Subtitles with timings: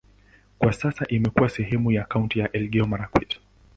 [0.59, 3.39] Kwa sasa imekuwa sehemu ya kaunti ya Elgeyo-Marakwet.